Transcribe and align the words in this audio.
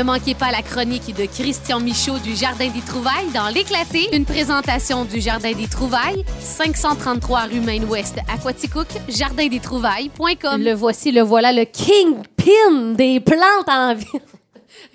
Ne 0.00 0.04
manquez 0.04 0.34
pas 0.34 0.50
la 0.50 0.62
chronique 0.62 1.14
de 1.14 1.26
Christian 1.26 1.78
Michaud 1.78 2.16
du 2.24 2.34
Jardin 2.34 2.70
des 2.70 2.80
Trouvailles 2.80 3.30
dans 3.34 3.48
L'éclaté, 3.54 4.08
une 4.16 4.24
présentation 4.24 5.04
du 5.04 5.20
Jardin 5.20 5.52
des 5.52 5.66
Trouvailles, 5.66 6.24
533 6.40 7.40
rue 7.40 7.60
Main-Ouest 7.60 8.16
à 8.32 8.38
Quaticook, 8.38 8.86
jardindestrouvailles.com. 9.10 10.62
Le 10.62 10.72
voici, 10.72 11.12
le 11.12 11.20
voilà, 11.20 11.52
le 11.52 11.66
kingpin 11.66 12.94
des 12.94 13.20
plantes 13.20 13.68
en 13.68 13.94
ville. 13.94 14.22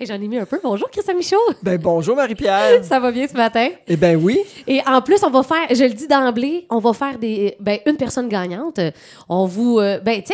J'en 0.00 0.14
ai 0.14 0.26
mis 0.26 0.38
un 0.38 0.44
peu. 0.44 0.58
Bonjour, 0.60 0.90
Christian 0.90 1.14
Michaud. 1.14 1.36
Ben 1.62 1.78
bonjour, 1.80 2.16
Marie-Pierre. 2.16 2.82
Ça 2.82 2.98
va 2.98 3.12
bien 3.12 3.28
ce 3.28 3.36
matin? 3.36 3.68
Eh 3.86 3.96
ben 3.96 4.16
oui. 4.20 4.40
Et 4.66 4.80
en 4.88 5.00
plus, 5.02 5.22
on 5.22 5.30
va 5.30 5.44
faire, 5.44 5.68
je 5.70 5.84
le 5.84 5.94
dis 5.94 6.08
d'emblée, 6.08 6.66
on 6.68 6.80
va 6.80 6.92
faire 6.92 7.16
des, 7.16 7.54
ben, 7.60 7.78
une 7.86 7.96
personne 7.96 8.28
gagnante. 8.28 8.80
On 9.28 9.46
vous, 9.46 9.78
euh, 9.78 10.00
ben, 10.00 10.20
tu 10.20 10.32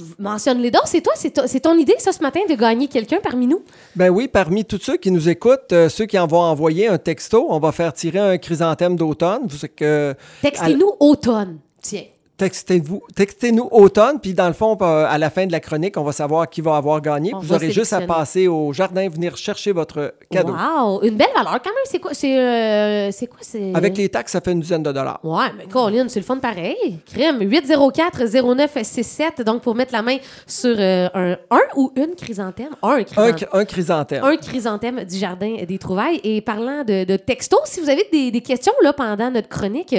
sais, 0.00 0.14
p- 0.16 0.22
mentionne 0.22 0.58
les 0.58 0.70
dons. 0.70 0.80
C'est 0.84 1.00
toi, 1.00 1.12
c'est 1.16 1.30
to- 1.30 1.46
c'est 1.46 1.60
ton 1.60 1.76
idée, 1.76 1.94
ça, 1.98 2.12
ce 2.12 2.20
matin, 2.22 2.40
de 2.48 2.54
gagner 2.54 2.88
quelqu'un 2.88 3.18
parmi 3.22 3.46
nous? 3.46 3.62
Ben 3.96 4.08
oui, 4.10 4.28
parmi 4.28 4.64
tous 4.64 4.78
ceux 4.82 4.96
qui 4.96 5.10
nous 5.10 5.28
écoutent, 5.28 5.72
euh, 5.72 5.88
ceux 5.88 6.06
qui 6.06 6.18
en 6.18 6.26
vont 6.26 6.40
envoyer 6.40 6.88
un 6.88 6.98
texto, 6.98 7.46
on 7.48 7.58
va 7.58 7.72
faire 7.72 7.92
tirer 7.92 8.18
un 8.18 8.38
chrysanthème 8.38 8.96
d'automne. 8.96 9.48
Que 9.76 10.14
Textez-nous 10.42 10.92
automne. 11.00 11.58
Tiens. 11.80 12.04
Textez-vous, 12.42 13.02
textez-nous 13.14 13.68
automne, 13.70 14.18
puis 14.20 14.34
dans 14.34 14.48
le 14.48 14.52
fond, 14.52 14.76
euh, 14.82 15.06
à 15.08 15.16
la 15.18 15.30
fin 15.30 15.46
de 15.46 15.52
la 15.52 15.60
chronique, 15.60 15.96
on 15.96 16.02
va 16.02 16.10
savoir 16.12 16.48
qui 16.50 16.60
va 16.60 16.74
avoir 16.76 17.00
gagné. 17.00 17.32
On 17.34 17.38
Vous 17.38 17.52
aurez 17.52 17.70
juste 17.70 17.92
à 17.92 18.00
passer 18.00 18.48
au 18.48 18.72
jardin, 18.72 19.08
venir 19.08 19.36
chercher 19.36 19.70
votre 19.72 20.14
cadeau. 20.30 20.52
Wow! 20.52 21.02
Une 21.02 21.16
belle 21.16 21.28
valeur 21.34 21.60
quand 21.62 21.70
même. 21.70 21.84
C'est 21.84 21.98
quoi? 22.00 22.14
C'est 22.14 22.36
euh, 22.38 23.10
c'est 23.12 23.26
quoi? 23.28 23.38
C'est... 23.42 23.72
Avec 23.74 23.96
les 23.96 24.08
taxes, 24.08 24.32
ça 24.32 24.40
fait 24.40 24.52
une 24.52 24.60
dizaine 24.60 24.82
de 24.82 24.90
dollars. 24.92 25.20
Ouais, 25.22 25.46
mais 25.56 25.66
Colin, 25.66 26.08
c'est 26.08 26.18
le 26.20 26.24
fun 26.26 26.38
pareil. 26.38 26.98
Crime, 27.06 27.38
804-0967. 27.40 29.42
Donc, 29.44 29.62
pour 29.62 29.74
mettre 29.74 29.92
la 29.92 30.02
main 30.02 30.16
sur 30.46 30.74
euh, 30.78 31.08
un, 31.14 31.32
un 31.50 31.60
ou 31.76 31.92
une 31.96 32.14
chrysanthème? 32.16 32.70
Un 32.82 32.96
Un, 32.96 33.04
chrysanthème. 33.04 33.36
chr- 33.36 33.48
un 33.60 33.64
chrysanthème. 33.64 34.24
un 34.24 34.36
chrysanthème 34.36 35.04
du 35.04 35.16
jardin 35.16 35.56
des 35.66 35.78
trouvailles. 35.78 36.20
Et 36.24 36.40
parlant 36.40 36.84
de, 36.84 37.04
de 37.04 37.16
textos, 37.16 37.60
si 37.64 37.80
vous 37.80 37.90
avez 37.90 38.06
des, 38.12 38.30
des 38.30 38.40
questions 38.40 38.72
là, 38.82 38.92
pendant 38.92 39.30
notre 39.30 39.48
chronique, 39.48 39.94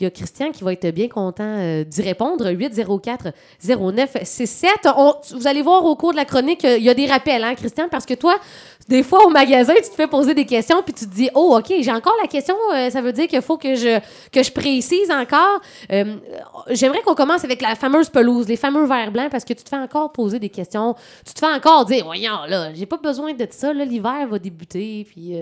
il 0.00 0.04
y 0.04 0.06
a 0.06 0.10
Christian 0.10 0.50
qui 0.50 0.64
va 0.64 0.72
être 0.72 0.88
bien 0.90 1.08
content 1.08 1.44
euh, 1.44 1.84
d'y 1.84 2.02
répondre. 2.02 2.50
804-0967. 3.62 4.66
On- 4.96 5.14
Vous 5.36 5.46
allez 5.46 5.62
voir 5.62 5.84
au 5.84 5.94
cours 5.96 6.10
de 6.12 6.16
la 6.16 6.24
chronique, 6.24 6.64
euh, 6.64 6.76
il 6.78 6.82
y 6.84 6.90
a 6.90 6.94
des 6.94 7.06
rappels, 7.06 7.44
hein, 7.44 7.54
Christian, 7.54 7.88
parce 7.88 8.04
que 8.04 8.14
toi, 8.14 8.34
des 8.88 9.02
fois 9.02 9.24
au 9.24 9.30
magasin, 9.30 9.72
tu 9.76 9.82
te 9.90 9.94
fais 9.94 10.06
poser 10.08 10.34
des 10.34 10.46
questions 10.46 10.82
puis 10.82 10.92
tu 10.94 11.06
te 11.06 11.14
dis, 11.14 11.30
oh, 11.34 11.56
OK, 11.58 11.72
j'ai 11.80 11.92
encore 11.92 12.14
la 12.20 12.26
question, 12.28 12.56
euh, 12.74 12.90
ça 12.90 13.00
veut 13.00 13.12
dire 13.12 13.28
qu'il 13.28 13.40
faut 13.40 13.56
que 13.56 13.74
je, 13.76 14.00
que 14.32 14.42
je 14.42 14.50
précise 14.52 15.10
encore. 15.10 15.60
J'aimerais 16.70 17.00
qu'on 17.02 17.14
commence 17.14 17.44
avec 17.44 17.62
la 17.62 17.74
fameuse 17.76 18.08
pelouse, 18.10 18.48
les 18.48 18.56
fameux 18.56 18.86
verres 18.86 19.12
blancs, 19.12 19.30
parce 19.30 19.44
que 19.44 19.52
tu 19.52 19.62
te 19.62 19.68
fais 19.68 19.76
encore 19.76 20.12
poser 20.12 20.38
des 20.38 20.48
questions. 20.50 20.94
Tu 21.26 21.34
te 21.34 21.38
fais 21.38 21.46
encore 21.52 21.84
dire, 21.84 22.04
voyons, 22.04 22.44
là, 22.48 22.72
j'ai 22.74 22.86
pas 22.86 22.96
besoin 22.98 23.32
de 23.32 23.46
ça, 23.50 23.72
l'hiver 23.72 24.26
va 24.28 24.38
débuter, 24.38 25.06
puis. 25.08 25.36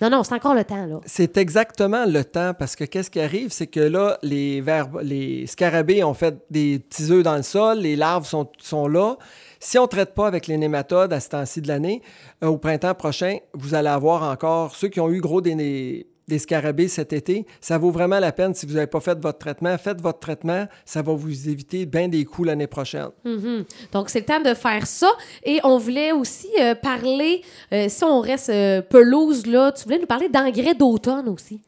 Non, 0.00 0.10
non, 0.10 0.22
c'est 0.22 0.34
encore 0.34 0.54
le 0.54 0.64
temps, 0.64 0.86
là. 0.86 1.00
C'est 1.06 1.36
exactement 1.36 2.04
le 2.06 2.24
temps 2.24 2.54
parce 2.56 2.76
que 2.76 2.84
qu'est-ce 2.84 3.10
qui 3.10 3.20
arrive, 3.20 3.50
c'est 3.50 3.66
que 3.66 3.80
là, 3.80 4.18
les, 4.22 4.60
vers, 4.60 4.88
les 5.02 5.46
scarabées 5.46 6.04
ont 6.04 6.14
fait 6.14 6.36
des 6.50 6.78
petits 6.78 7.10
œufs 7.10 7.24
dans 7.24 7.36
le 7.36 7.42
sol, 7.42 7.78
les 7.78 7.96
larves 7.96 8.26
sont, 8.26 8.48
sont 8.58 8.86
là. 8.86 9.16
Si 9.58 9.76
on 9.78 9.82
ne 9.82 9.88
traite 9.88 10.14
pas 10.14 10.28
avec 10.28 10.46
les 10.46 10.56
nématodes 10.56 11.12
à 11.12 11.18
ce 11.18 11.30
temps-ci 11.30 11.60
de 11.60 11.68
l'année, 11.68 12.02
euh, 12.44 12.46
au 12.46 12.58
printemps 12.58 12.94
prochain, 12.94 13.38
vous 13.54 13.74
allez 13.74 13.88
avoir 13.88 14.22
encore 14.22 14.76
ceux 14.76 14.88
qui 14.88 15.00
ont 15.00 15.10
eu 15.10 15.20
gros 15.20 15.40
des, 15.40 16.06
des, 16.28 16.38
scarabées 16.38 16.88
cet 16.88 17.12
été. 17.12 17.46
Ça 17.60 17.78
vaut 17.78 17.90
vraiment 17.90 18.18
la 18.18 18.32
peine 18.32 18.54
si 18.54 18.66
vous 18.66 18.74
n'avez 18.74 18.86
pas 18.86 19.00
fait 19.00 19.18
votre 19.18 19.38
traitement. 19.38 19.76
Faites 19.78 20.00
votre 20.00 20.20
traitement, 20.20 20.66
ça 20.84 21.02
va 21.02 21.12
vous 21.12 21.48
éviter 21.48 21.86
bien 21.86 22.08
des 22.08 22.24
coups 22.24 22.48
l'année 22.48 22.66
prochaine. 22.66 23.10
Mhm. 23.24 23.64
Donc, 23.92 24.10
c'est 24.10 24.20
le 24.20 24.26
temps 24.26 24.40
de 24.40 24.54
faire 24.54 24.86
ça. 24.86 25.10
Et 25.44 25.60
on 25.64 25.78
voulait 25.78 26.12
aussi 26.12 26.48
euh, 26.60 26.74
parler, 26.74 27.42
euh, 27.72 27.86
si 27.88 28.04
on 28.04 28.20
reste 28.20 28.50
euh, 28.50 28.82
pelouse, 28.82 29.46
là, 29.46 29.72
tu 29.72 29.84
voulais 29.84 29.98
nous 29.98 30.06
parler 30.06 30.28
d'engrais 30.28 30.74
d'automne 30.74 31.28
aussi. 31.28 31.60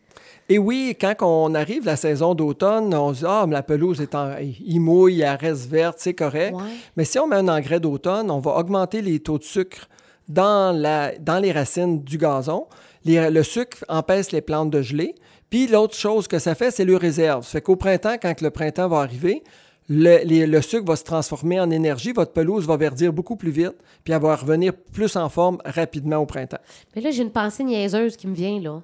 Et 0.48 0.58
oui, 0.58 0.96
quand 1.00 1.14
on 1.20 1.54
arrive 1.54 1.84
la 1.84 1.94
saison 1.94 2.34
d'automne, 2.34 2.92
on 2.92 3.14
se 3.14 3.20
dit 3.20 3.24
Ah, 3.26 3.44
mais 3.46 3.54
la 3.54 3.62
pelouse 3.62 4.00
est 4.00 4.16
en. 4.16 4.34
Il 4.40 4.80
mouille, 4.80 5.20
elle 5.20 5.36
reste 5.36 5.70
verte, 5.70 5.98
c'est 6.00 6.14
correct. 6.14 6.56
Ouais. 6.56 6.62
Mais 6.96 7.04
si 7.04 7.20
on 7.20 7.28
met 7.28 7.36
un 7.36 7.46
engrais 7.46 7.78
d'automne, 7.78 8.32
on 8.32 8.40
va 8.40 8.56
augmenter 8.56 9.00
les 9.00 9.20
taux 9.20 9.38
de 9.38 9.44
sucre 9.44 9.88
dans, 10.28 10.76
la, 10.76 11.16
dans 11.18 11.38
les 11.38 11.52
racines 11.52 12.02
du 12.02 12.18
gazon. 12.18 12.66
Le 13.04 13.42
sucre 13.42 13.84
empêche 13.88 14.30
les 14.32 14.40
plantes 14.40 14.70
de 14.70 14.82
geler. 14.82 15.14
Puis 15.48 15.66
l'autre 15.66 15.94
chose 15.94 16.28
que 16.28 16.38
ça 16.38 16.54
fait, 16.54 16.70
c'est 16.70 16.84
le 16.84 16.96
réserve. 16.96 17.44
Ça 17.44 17.52
fait 17.52 17.60
qu'au 17.62 17.76
printemps, 17.76 18.16
quand 18.20 18.40
le 18.40 18.50
printemps 18.50 18.88
va 18.88 18.98
arriver, 18.98 19.42
le, 19.88 20.46
le 20.46 20.62
sucre 20.62 20.86
va 20.86 20.94
se 20.94 21.02
transformer 21.02 21.58
en 21.58 21.70
énergie, 21.70 22.12
votre 22.12 22.32
pelouse 22.32 22.66
va 22.66 22.76
verdir 22.76 23.12
beaucoup 23.12 23.34
plus 23.34 23.50
vite, 23.50 23.74
puis 24.04 24.12
elle 24.12 24.22
va 24.22 24.36
revenir 24.36 24.72
plus 24.72 25.16
en 25.16 25.28
forme 25.28 25.58
rapidement 25.64 26.18
au 26.18 26.26
printemps. 26.26 26.60
Mais 26.94 27.02
là, 27.02 27.10
j'ai 27.10 27.22
une 27.22 27.32
pensée 27.32 27.64
niaiseuse 27.64 28.16
qui 28.16 28.28
me 28.28 28.34
vient, 28.34 28.60
là. 28.60 28.82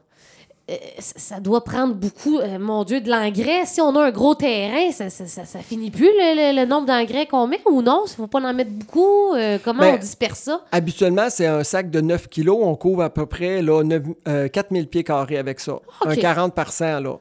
Euh, 0.68 0.74
ça 0.98 1.38
doit 1.38 1.62
prendre 1.62 1.94
beaucoup, 1.94 2.38
euh, 2.40 2.58
mon 2.58 2.82
Dieu, 2.82 3.00
de 3.00 3.08
l'engrais. 3.08 3.64
Si 3.66 3.80
on 3.80 3.94
a 3.94 4.06
un 4.06 4.10
gros 4.10 4.34
terrain, 4.34 4.90
ça, 4.90 5.10
ça, 5.10 5.24
ça- 5.26 5.44
ça 5.44 5.60
finit 5.60 5.92
plus 5.92 6.06
le, 6.08 6.52
le- 6.52 6.60
le 6.60 6.66
nombre 6.66 6.86
d'engrais 6.88 7.26
qu'on 7.26 7.46
met 7.46 7.60
ou 7.70 7.82
non? 7.82 8.02
Il 8.08 8.14
faut 8.16 8.26
pas 8.26 8.40
en 8.40 8.52
mettre 8.52 8.72
beaucoup? 8.72 9.32
Euh, 9.34 9.58
comment 9.64 9.78
Ben, 9.82 9.94
on 9.94 9.98
disperse 9.98 10.40
ça? 10.40 10.62
Habituellement, 10.72 11.26
c'est 11.30 11.46
un 11.46 11.62
sac 11.62 11.88
de 11.88 12.00
9 12.00 12.26
kilos. 12.26 12.58
On 12.60 12.74
couvre 12.74 13.04
à 13.04 13.10
peu 13.10 13.26
près 13.26 13.62
là, 13.62 13.84
9, 13.84 14.02
euh, 14.26 14.48
4000 14.48 14.88
pieds 14.88 15.04
carrés 15.04 15.38
avec 15.38 15.60
ça. 15.60 15.78
Un 16.04 16.16
40 16.16 16.52
par 16.52 16.72
cent. 16.72 16.98
Là. 16.98 17.14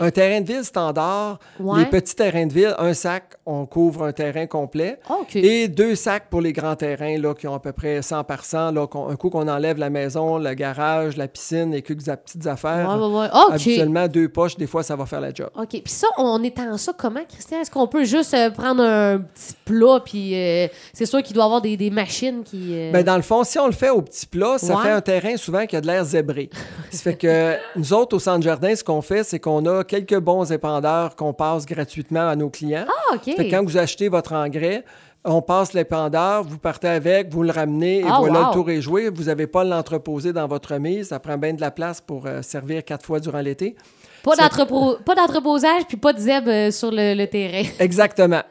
Un 0.00 0.10
terrain 0.10 0.40
de 0.40 0.46
ville 0.46 0.64
standard, 0.64 1.38
Ouais. 1.60 1.78
les 1.78 1.86
petits 1.86 2.16
terrains 2.16 2.46
de 2.46 2.52
ville, 2.52 2.74
un 2.78 2.94
sac, 2.94 3.34
on 3.46 3.64
couvre 3.66 4.02
un 4.06 4.12
terrain 4.12 4.46
complet. 4.46 4.98
Et 5.36 5.68
deux 5.68 5.94
sacs 5.94 6.28
pour 6.30 6.40
les 6.40 6.52
grands 6.52 6.74
terrains 6.74 7.16
là, 7.16 7.32
qui 7.34 7.46
ont 7.46 7.54
à 7.54 7.60
peu 7.60 7.70
près 7.72 8.02
100 8.02 8.24
par 8.24 8.44
100. 8.44 8.72
Là, 8.72 8.86
un 9.08 9.14
coup 9.14 9.30
qu'on 9.30 9.46
enlève 9.46 9.78
la 9.78 9.88
maison, 9.90 10.38
le 10.38 10.52
garage, 10.54 11.16
la 11.16 11.28
piscine 11.28 11.72
et 11.74 11.82
quelques 11.82 12.04
petites 12.04 12.46
affaires. 12.48 12.86
Ouais, 12.87 12.87
ouais, 12.96 13.18
ouais. 13.20 13.26
OK. 13.32 13.52
Habituellement, 13.52 14.08
deux 14.08 14.28
poches, 14.28 14.56
des 14.56 14.66
fois, 14.66 14.82
ça 14.82 14.96
va 14.96 15.04
faire 15.06 15.20
la 15.20 15.32
job. 15.34 15.50
OK. 15.56 15.68
Puis 15.70 15.82
ça, 15.86 16.06
on 16.16 16.42
étend 16.42 16.76
ça 16.76 16.92
comment, 16.96 17.20
Christian? 17.28 17.60
Est-ce 17.60 17.70
qu'on 17.70 17.86
peut 17.86 18.04
juste 18.04 18.34
euh, 18.34 18.50
prendre 18.50 18.82
un 18.82 19.18
petit 19.18 19.54
plat, 19.64 20.00
puis 20.04 20.34
euh, 20.34 20.68
c'est 20.92 21.06
sûr 21.06 21.22
qu'il 21.22 21.34
doit 21.34 21.44
y 21.44 21.46
avoir 21.46 21.60
des, 21.60 21.76
des 21.76 21.90
machines 21.90 22.42
qui... 22.44 22.68
euh, 22.74 22.92
Ben, 22.92 23.02
dans 23.04 23.16
le 23.16 23.22
fond, 23.22 23.44
si 23.44 23.58
on 23.58 23.66
le 23.66 23.72
fait 23.72 23.90
au 23.90 24.02
petit 24.02 24.26
plat, 24.26 24.56
ça 24.58 24.76
Ouais. 24.76 24.82
fait 24.82 24.90
un 24.90 25.00
terrain 25.00 25.36
souvent 25.36 25.66
qui 25.66 25.76
a 25.76 25.80
de 25.80 25.86
l'air 25.86 26.04
zébré. 26.04 26.50
ça 26.90 26.98
fait 27.02 27.16
que 27.16 27.56
nous 27.76 27.92
autres, 27.92 28.16
au 28.16 28.20
centre 28.20 28.42
jardin, 28.42 28.74
ce 28.74 28.84
qu'on 28.84 29.02
fait, 29.02 29.24
c'est 29.24 29.38
qu'on 29.40 29.64
a 29.66 29.84
quelques 29.84 30.18
bons 30.18 30.50
épandeurs 30.52 31.16
qu'on 31.16 31.32
passe 31.32 31.66
gratuitement 31.66 32.28
à 32.28 32.36
nos 32.36 32.50
clients. 32.50 32.84
Ah, 32.88 33.14
OK. 33.14 33.24
Fait 33.36 33.46
que 33.46 33.50
quand 33.50 33.64
vous 33.64 33.76
achetez 33.76 34.08
votre 34.08 34.32
engrais, 34.32 34.84
on 35.28 35.42
passe 35.42 35.72
l'épandeur, 35.72 36.42
vous 36.44 36.58
partez 36.58 36.88
avec, 36.88 37.32
vous 37.32 37.42
le 37.42 37.50
ramenez 37.52 38.00
et 38.00 38.04
Ah, 38.08 38.16
voilà, 38.18 38.40
wow. 38.40 38.46
le 38.48 38.52
tour 38.52 38.70
est 38.70 38.80
joué. 38.80 39.08
Vous 39.10 39.24
n'avez 39.24 39.46
pas 39.46 39.60
à 39.60 39.64
l'entreposer 39.64 40.32
dans 40.32 40.46
votre 40.46 40.72
remise. 40.74 41.08
Ça 41.08 41.18
prend 41.20 41.36
bien 41.38 41.52
de 41.54 41.60
la 41.60 41.70
place 41.70 42.00
pour 42.00 42.26
euh, 42.26 42.42
servir 42.42 42.84
quatre 42.84 43.04
fois 43.06 43.20
durant 43.20 43.40
l'été. 43.40 43.76
Pas 44.24 45.14
d'entreposage, 45.14 45.82
puis 45.86 45.96
pas 45.96 46.12
de 46.12 46.18
zèbre 46.18 46.50
euh, 46.50 46.70
sur 46.70 46.90
le, 46.90 47.14
le 47.14 47.26
terrain. 47.26 47.62
Exactement. 47.78 48.42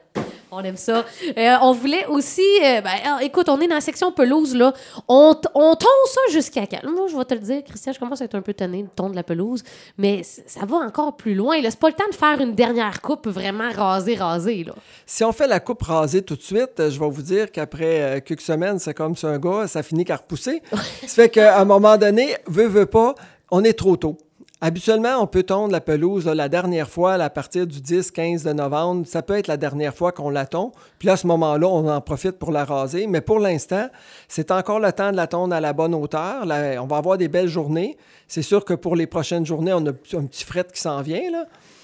On 0.52 0.64
aime 0.64 0.78
ça. 0.78 1.04
Euh, 1.38 1.56
on 1.62 1.74
voulait 1.74 2.06
aussi. 2.08 2.42
euh, 2.64 2.82
ben, 2.82 2.92
alors, 3.04 3.22
écoute, 3.22 3.50
on 3.50 3.60
est 3.60 3.68
dans 3.68 3.76
la 3.76 3.82
section 3.82 4.12
pelouse, 4.12 4.56
là. 4.56 4.74
On, 5.08 5.36
on 5.54 5.76
tonde 5.76 5.90
ça 6.06 6.22
jusqu'à 6.32 6.66
quand? 6.66 6.84
Moi, 6.90 7.08
je 7.10 7.18
vais 7.18 7.26
te 7.26 7.34
le 7.34 7.42
dire, 7.42 7.64
Christian, 7.66 7.92
je 7.94 8.00
commence 8.00 8.22
à 8.22 8.26
être 8.26 8.36
un 8.36 8.42
peu 8.42 8.54
tanné 8.54 8.84
de 8.84 8.88
tondre 8.96 9.16
la 9.16 9.24
pelouse, 9.24 9.64
mais 9.98 10.24
ça 10.24 10.66
va 10.66 10.78
encore 10.78 11.18
plus 11.18 11.36
loin. 11.36 11.58
C'est 11.64 11.80
pas 11.80 11.90
le 11.90 11.96
temps 11.96 12.10
de 12.10 12.16
faire 12.16 12.40
une 12.40 12.56
dernière 12.56 13.02
coupe 13.02 13.28
vraiment 13.28 13.70
rasée, 13.72 14.16
rasée, 14.16 14.64
là. 14.64 14.74
Si 15.06 15.24
on 15.24 15.32
fait 15.32 15.48
la 15.48 15.60
coupe 15.60 15.84
rasée 15.84 16.22
tout 16.22 16.36
de 16.36 16.42
suite, 16.42 16.80
euh, 16.80 16.90
je 16.90 17.00
vais 17.00 17.10
vous 17.10 17.22
dire 17.22 17.52
qu'après 17.52 18.02
euh, 18.02 18.20
quelques 18.22 18.42
semaines, 18.42 18.80
c'est 18.80 18.94
comme 18.94 19.16
sur 19.16 19.28
un 19.30 19.40
gars, 19.40 19.68
ça 19.68 19.84
finit 19.84 20.06
par 20.06 20.20
repousser. 20.20 20.62
ça 20.72 21.08
fait 21.08 21.30
qu'à 21.30 21.60
un 21.60 21.66
moment 21.66 21.98
donné, 21.98 22.36
veut, 22.48 22.68
veut 22.68 22.86
pas, 22.86 23.16
on 23.52 23.64
est 23.64 23.74
trop 23.74 23.98
tôt. 23.98 24.18
Habituellement, 24.60 25.22
on 25.22 25.28
peut 25.28 25.44
tondre 25.44 25.72
la 25.72 25.82
pelouse 25.82 26.26
la 26.26 26.50
dernière 26.50 26.90
fois 26.90 27.14
à 27.14 27.30
partir 27.30 27.68
du 27.68 27.80
10-15 27.80 28.44
de 28.44 28.54
novembre. 28.54 29.06
Ça 29.06 29.22
peut 29.22 29.38
être 29.38 29.46
la 29.46 29.58
dernière 29.58 29.94
fois 29.94 30.12
qu'on 30.12 30.32
la 30.32 30.48
tond. 30.48 30.72
Puis 30.98 31.10
à 31.12 31.16
ce 31.16 31.28
moment-là, 31.28 31.68
on 31.68 31.88
en 31.88 32.02
profite 32.02 32.40
pour 32.40 32.52
la 32.52 32.66
raser. 32.66 33.06
Mais 33.06 33.22
pour 33.22 33.38
l'instant, 33.38 33.88
c'est 34.28 34.50
encore 34.50 34.80
le 34.80 34.92
temps 34.92 35.12
de 35.12 35.16
la 35.16 35.28
tondre 35.28 35.54
à 35.54 35.62
la 35.62 35.74
bonne 35.74 35.94
hauteur. 35.94 36.42
On 36.82 36.88
va 36.88 36.98
avoir 36.98 37.20
des 37.20 37.28
belles 37.28 37.48
journées. 37.48 37.98
C'est 38.28 38.42
sûr 38.42 38.66
que 38.66 38.74
pour 38.74 38.96
les 38.96 39.06
prochaines 39.06 39.46
journées, 39.46 39.74
on 39.74 39.86
a 39.86 39.90
un 39.92 40.26
petit 40.26 40.44
fret 40.44 40.66
qui 40.74 40.82
s'en 40.82 41.04
vient. 41.04 41.22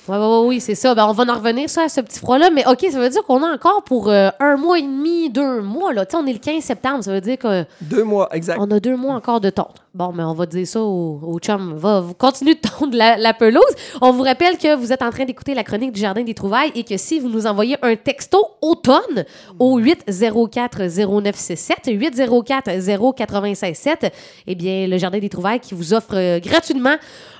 Oui, 0.07 0.17
oui, 0.19 0.47
oui, 0.47 0.59
c'est 0.59 0.75
ça. 0.75 0.93
Ben, 0.95 1.05
on 1.07 1.13
va 1.13 1.23
en 1.23 1.35
revenir 1.37 1.69
ça 1.69 1.83
à 1.83 1.89
ce 1.89 2.01
petit 2.01 2.19
froid-là. 2.19 2.49
Mais 2.49 2.67
OK, 2.67 2.85
ça 2.91 2.99
veut 2.99 3.07
dire 3.09 3.23
qu'on 3.23 3.41
a 3.43 3.53
encore 3.53 3.83
pour 3.83 4.09
euh, 4.09 4.29
un 4.39 4.57
mois 4.57 4.79
et 4.79 4.81
demi, 4.81 5.29
deux 5.29 5.61
mois. 5.61 5.93
Là. 5.93 6.05
On 6.13 6.25
est 6.27 6.33
le 6.33 6.39
15 6.39 6.61
septembre. 6.63 7.03
Ça 7.03 7.13
veut 7.13 7.21
dire 7.21 7.37
qu'on 7.39 7.65
Deux 7.81 8.03
mois, 8.03 8.27
exact. 8.33 8.59
a 8.59 8.79
deux 8.79 8.97
mois 8.97 9.15
encore 9.15 9.39
de 9.39 9.49
tondre. 9.49 9.73
Bon, 9.93 10.11
mais 10.11 10.23
on 10.23 10.33
va 10.33 10.45
dire 10.47 10.65
ça 10.67 10.81
au, 10.81 11.19
au 11.23 11.39
chum. 11.39 11.75
Va, 11.75 11.99
vous 12.01 12.15
continuez 12.15 12.55
de 12.55 12.59
tondre 12.59 12.97
la, 12.97 13.15
la 13.15 13.33
pelouse. 13.33 13.61
On 14.01 14.11
vous 14.11 14.23
rappelle 14.23 14.57
que 14.57 14.75
vous 14.75 14.91
êtes 14.91 15.03
en 15.03 15.11
train 15.11 15.25
d'écouter 15.25 15.53
la 15.53 15.63
chronique 15.63 15.91
du 15.91 16.01
Jardin 16.01 16.23
des 16.23 16.33
Trouvailles 16.33 16.71
et 16.73 16.83
que 16.83 16.97
si 16.97 17.19
vous 17.19 17.29
nous 17.29 17.45
envoyez 17.45 17.77
un 17.83 17.95
texto 17.95 18.43
automne 18.61 19.23
au 19.59 19.79
804-0967, 19.79 21.85
804-0967, 21.87 24.11
eh 24.47 24.55
bien, 24.55 24.87
le 24.87 24.97
Jardin 24.97 25.19
des 25.19 25.29
Trouvailles 25.29 25.59
qui 25.59 25.75
vous 25.75 25.93
offre 25.93 26.15
euh, 26.15 26.39
gratuitement 26.39 26.95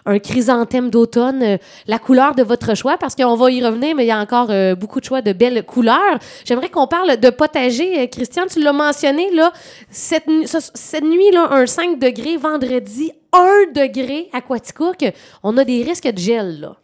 un 0.05 0.19
chrysanthème 0.19 0.89
d'automne, 0.89 1.41
euh, 1.41 1.57
la 1.87 1.97
couleur 1.97 2.35
de 2.35 2.43
votre 2.43 2.52
votre 2.53 2.75
choix 2.75 2.97
parce 2.97 3.15
qu'on 3.15 3.35
va 3.35 3.49
y 3.51 3.63
revenir, 3.65 3.95
mais 3.95 4.03
il 4.05 4.07
y 4.07 4.11
a 4.11 4.19
encore 4.19 4.47
euh, 4.51 4.75
beaucoup 4.75 4.99
de 4.99 5.05
choix 5.05 5.21
de 5.21 5.33
belles 5.33 5.63
couleurs. 5.65 6.17
J'aimerais 6.45 6.69
qu'on 6.69 6.87
parle 6.87 7.17
de 7.17 7.29
potager. 7.29 7.99
Euh, 8.01 8.07
Christian, 8.07 8.43
tu 8.51 8.61
l'as 8.61 8.73
mentionné, 8.73 9.31
là, 9.31 9.51
cette, 9.89 10.27
nu- 10.27 10.45
ce- 10.47 10.71
cette 10.73 11.03
nuit, 11.03 11.31
là, 11.31 11.47
un 11.51 11.65
5 11.65 11.99
degrés, 11.99 12.37
vendredi, 12.37 13.11
1 13.33 13.71
degré 13.73 14.29
à 14.33 14.41
Quaticook, 14.41 15.03
on 15.41 15.57
a 15.57 15.63
des 15.65 15.81
risques 15.83 16.07
de 16.07 16.17
gel, 16.19 16.59
là. 16.61 16.75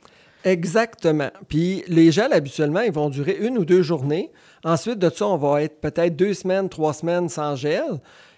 Exactement. 0.46 1.30
Puis 1.48 1.84
les 1.88 2.12
gels, 2.12 2.34
habituellement, 2.34 2.80
ils 2.82 2.92
vont 2.92 3.10
durer 3.10 3.38
une 3.42 3.58
ou 3.58 3.66
deux 3.66 3.82
journées. 3.82 4.32
Ensuite 4.64 4.98
de 4.98 5.10
ça, 5.10 5.28
on 5.28 5.38
va 5.38 5.62
être 5.64 5.80
peut-être 5.82 6.16
deux 6.16 6.34
semaines, 6.34 6.70
trois 6.70 6.94
semaines 6.94 7.30
sans 7.30 7.56
gel. 7.56 7.84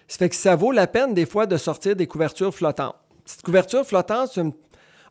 Ça 0.08 0.18
fait 0.18 0.28
que 0.28 0.34
ça 0.36 0.56
vaut 0.56 0.72
la 0.72 0.86
peine 0.86 1.14
des 1.14 1.26
fois 1.26 1.46
de 1.46 1.56
sortir 1.56 1.94
des 1.96 2.06
couvertures 2.06 2.52
flottantes. 2.54 2.96
Petite 3.24 3.42
couverture 3.42 3.84
flottante, 3.86 4.30
c'est 4.34 4.40
un, 4.40 4.50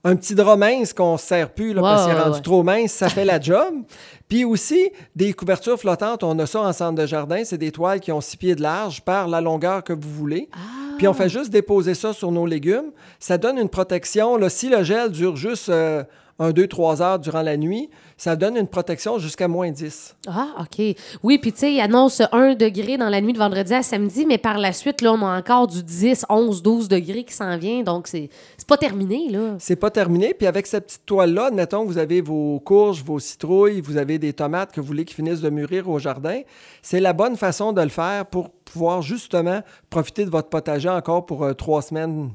un 0.03 0.15
petit 0.15 0.33
drap 0.33 0.57
mince 0.57 0.93
qu'on 0.93 1.13
ne 1.13 1.17
se 1.17 1.27
sert 1.27 1.51
plus 1.51 1.73
là, 1.73 1.81
parce 1.81 2.05
qu'il 2.05 2.13
est 2.13 2.19
rendu 2.19 2.37
ouais. 2.37 2.41
trop 2.41 2.63
mince, 2.63 2.91
ça 2.91 3.09
fait 3.09 3.25
la 3.25 3.39
job. 3.39 3.83
Puis 4.27 4.45
aussi, 4.45 4.89
des 5.15 5.33
couvertures 5.33 5.77
flottantes, 5.79 6.23
on 6.23 6.37
a 6.39 6.45
ça 6.45 6.61
en 6.61 6.73
centre 6.73 6.99
de 7.01 7.05
jardin, 7.05 7.43
c'est 7.43 7.57
des 7.57 7.71
toiles 7.71 7.99
qui 7.99 8.11
ont 8.11 8.21
six 8.21 8.37
pieds 8.37 8.55
de 8.55 8.61
large 8.61 9.01
par 9.01 9.27
la 9.27 9.41
longueur 9.41 9.83
que 9.83 9.93
vous 9.93 10.09
voulez. 10.09 10.49
Puis 10.97 11.07
on 11.07 11.13
fait 11.13 11.29
juste 11.29 11.49
déposer 11.49 11.95
ça 11.95 12.13
sur 12.13 12.31
nos 12.31 12.45
légumes. 12.45 12.91
Ça 13.19 13.37
donne 13.37 13.57
une 13.57 13.69
protection. 13.69 14.37
Là, 14.37 14.49
si 14.49 14.69
le 14.69 14.83
gel 14.83 15.11
dure 15.11 15.35
juste 15.35 15.69
euh, 15.69 16.03
un, 16.41 16.51
deux, 16.51 16.67
trois 16.67 17.01
heures 17.01 17.19
durant 17.19 17.43
la 17.43 17.55
nuit, 17.55 17.89
ça 18.17 18.35
donne 18.35 18.57
une 18.57 18.67
protection 18.67 19.19
jusqu'à 19.19 19.47
moins 19.47 19.71
10. 19.71 20.15
Ah, 20.27 20.47
OK. 20.59 20.95
Oui, 21.23 21.37
puis 21.37 21.53
tu 21.53 21.59
sais, 21.59 21.73
il 21.73 21.79
annonce 21.79 22.21
1 22.31 22.55
degré 22.55 22.97
dans 22.97 23.09
la 23.09 23.21
nuit 23.21 23.33
de 23.33 23.37
vendredi 23.37 23.73
à 23.73 23.83
samedi, 23.83 24.25
mais 24.25 24.37
par 24.37 24.57
la 24.57 24.73
suite, 24.73 25.01
là, 25.01 25.13
on 25.13 25.21
a 25.21 25.37
encore 25.37 25.67
du 25.67 25.83
10, 25.83 26.25
11, 26.29 26.63
12 26.63 26.87
degrés 26.87 27.23
qui 27.23 27.33
s'en 27.33 27.57
vient, 27.57 27.83
donc 27.83 28.07
c'est 28.07 28.29
pas 28.67 28.77
terminé, 28.77 29.29
là. 29.29 29.55
C'est 29.59 29.75
pas 29.75 29.91
terminé. 29.91 30.33
Puis 30.33 30.47
avec 30.47 30.65
cette 30.65 30.85
petite 30.85 31.05
toile-là, 31.05 31.45
admettons 31.45 31.83
que 31.83 31.87
vous 31.87 31.97
avez 31.97 32.21
vos 32.21 32.59
courges, 32.59 33.03
vos 33.03 33.19
citrouilles, 33.19 33.81
vous 33.81 33.97
avez 33.97 34.17
des 34.17 34.33
tomates 34.33 34.71
que 34.71 34.81
vous 34.81 34.87
voulez 34.87 35.05
qui 35.05 35.13
finissent 35.13 35.41
de 35.41 35.49
mûrir 35.49 35.89
au 35.89 35.99
jardin, 35.99 36.41
c'est 36.81 36.99
la 36.99 37.13
bonne 37.13 37.37
façon 37.37 37.71
de 37.71 37.81
le 37.81 37.89
faire 37.89 38.25
pour 38.25 38.49
pouvoir 38.49 39.01
justement 39.01 39.61
profiter 39.89 40.25
de 40.25 40.29
votre 40.29 40.49
potager 40.49 40.89
encore 40.89 41.25
pour 41.25 41.43
euh, 41.43 41.53
trois 41.53 41.81
semaines, 41.81 42.31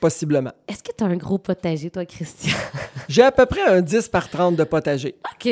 possiblement. 0.00 0.52
Est-ce 0.68 0.82
que 0.82 0.92
tu 0.96 1.02
as 1.04 1.06
un 1.06 1.16
gros 1.16 1.38
potager, 1.38 1.90
toi, 1.90 2.04
Christian? 2.04 2.52
J'ai 3.08 3.22
à 3.22 3.32
peu 3.32 3.46
près 3.46 3.62
un 3.62 3.80
10 3.80 4.08
par 4.08 4.28
30 4.28 4.56
de 4.56 4.64
potager. 4.64 5.14
OK, 5.24 5.46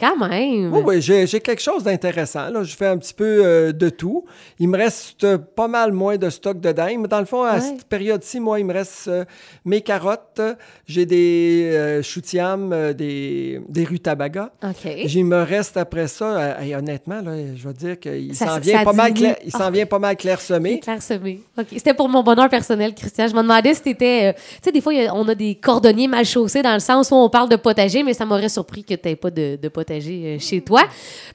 quand 0.00 0.16
même. 0.16 0.72
Oui, 0.72 0.82
oui, 0.86 1.02
j'ai 1.02 1.26
quelque 1.40 1.60
chose 1.62 1.82
d'intéressant. 1.82 2.48
là. 2.48 2.62
Je 2.62 2.74
fais 2.74 2.86
un 2.86 2.96
petit 2.96 3.12
peu 3.12 3.42
euh, 3.44 3.72
de 3.72 3.90
tout. 3.90 4.24
Il 4.58 4.68
me 4.68 4.78
reste 4.78 5.22
euh, 5.24 5.36
pas 5.36 5.68
mal 5.68 5.92
moins 5.92 6.16
de 6.16 6.30
stock 6.30 6.58
dedans. 6.60 6.86
Mais 6.98 7.06
dans 7.08 7.20
le 7.20 7.26
fond, 7.26 7.42
à 7.42 7.54
Ouais. 7.56 7.60
cette 7.60 7.84
période-ci, 7.84 8.40
moi, 8.40 8.58
il 8.60 8.64
me 8.66 8.72
reste 8.72 9.08
euh, 9.08 9.24
mes 9.66 9.82
carottes, 9.82 10.40
j'ai 10.86 11.04
des 11.06 12.00
choutiam, 12.02 12.72
euh, 12.72 12.92
des, 12.92 13.60
des 13.68 13.84
rutabaga. 13.84 14.50
OK. 14.62 14.84
Il 15.04 15.24
me 15.24 15.42
reste 15.42 15.76
après 15.76 16.08
ça, 16.08 16.62
et 16.64 16.74
honnêtement, 16.76 17.20
là, 17.20 17.32
je 17.54 17.68
vais 17.68 17.74
dire 17.74 17.98
qu'il 18.00 18.34
s'en 18.34 18.58
vient, 18.58 18.84
pas 18.84 18.92
mal 18.92 19.12
il 19.44 19.50
s'en 19.52 19.58
Ah. 19.60 19.70
vient 19.70 19.86
pas 19.86 19.98
mal 19.98 20.16
clairsemé. 20.16 20.80
Clairsemé. 20.86 21.40
OK. 21.58 21.66
C'était 21.72 21.94
pour 21.94 22.08
mon 22.08 22.22
bonheur 22.22 22.48
personnel, 22.48 22.94
Christian. 22.94 23.26
Je 23.28 23.34
me 23.34 23.42
demandais 23.42 23.74
si 23.76 23.82
t'étais. 23.82 24.30
euh, 24.30 24.32
tu 24.32 24.58
sais, 24.64 24.72
des 24.72 24.80
fois, 24.80 24.92
a- 24.92 25.14
on 25.14 25.26
a 25.28 25.34
des 25.34 25.54
cordonniers 25.54 26.08
mal 26.08 26.24
chaussés 26.24 26.62
dans 26.62 26.74
le 26.74 26.80
sens 26.80 27.10
où 27.10 27.14
on 27.14 27.30
parle 27.30 27.48
de 27.48 27.56
potager, 27.56 28.02
mais 28.02 28.12
ça 28.14 28.24
m'aurait 28.24 28.48
surpris 28.48 28.82
que 28.84 28.94
tu 28.94 29.16
pas 29.16 29.30
de, 29.30 29.56
de 29.62 29.68
potager 29.68 30.36
euh, 30.36 30.38
chez 30.38 30.60
toi. 30.62 30.82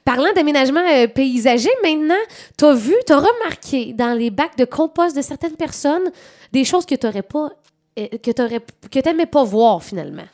Parlant 0.04 0.32
d'aménagement 0.34 0.80
euh, 0.92 1.06
paysager, 1.06 1.70
maintenant, 1.82 2.14
tu 2.58 2.64
as 2.66 2.74
vu, 2.74 2.94
tu 3.06 3.12
as 3.12 3.18
remarqué 3.18 3.92
dans 3.94 4.12
les 4.16 4.30
bacs 4.30 4.56
de 4.58 4.64
compost 4.66 5.16
de 5.16 5.22
certaines 5.22 5.56
personnes 5.56 6.10
des 6.52 6.64
choses 6.64 6.84
que 6.84 6.94
tu 6.94 7.06
n'aurais 7.06 7.22
pas. 7.22 7.50
que 7.96 9.00
tu 9.00 9.08
n'aimais 9.08 9.26
pas 9.26 9.44
voir 9.44 9.82
finalement? 9.82 10.24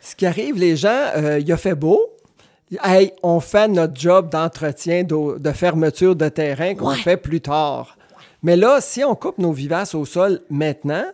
Ce 0.00 0.14
qui 0.14 0.26
arrive, 0.26 0.56
les 0.58 0.76
gens, 0.76 1.10
il 1.40 1.50
a 1.52 1.56
fait 1.56 1.74
beau. 1.74 2.00
Hey, 2.82 3.12
on 3.22 3.40
fait 3.40 3.68
notre 3.68 3.94
job 3.98 4.30
d'entretien, 4.30 5.04
de 5.04 5.52
fermeture 5.52 6.16
de 6.16 6.28
terrain 6.28 6.74
qu'on 6.74 6.88
Ouais. 6.88 6.96
fait 6.96 7.16
plus 7.16 7.40
tard. 7.40 7.96
Mais 8.42 8.56
là, 8.56 8.80
si 8.80 9.04
on 9.04 9.14
coupe 9.14 9.38
nos 9.38 9.52
vivaces 9.52 9.94
au 9.94 10.04
sol 10.04 10.40
maintenant, 10.50 11.04